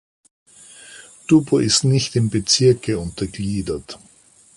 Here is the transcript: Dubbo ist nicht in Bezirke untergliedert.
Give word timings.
Dubbo 1.27 1.59
ist 1.59 1.83
nicht 1.83 2.15
in 2.15 2.31
Bezirke 2.31 2.97
untergliedert. 2.97 3.99